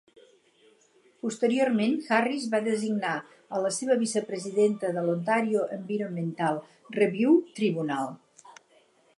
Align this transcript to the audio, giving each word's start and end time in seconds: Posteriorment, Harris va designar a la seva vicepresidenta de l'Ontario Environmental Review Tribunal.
Posteriorment, 1.25 1.91
Harris 2.15 2.47
va 2.53 2.61
designar 2.69 3.13
a 3.57 3.61
la 3.65 3.71
seva 3.77 3.99
vicepresidenta 4.01 4.91
de 4.97 5.05
l'Ontario 5.09 5.63
Environmental 5.79 6.61
Review 7.01 7.41
Tribunal. 7.61 8.15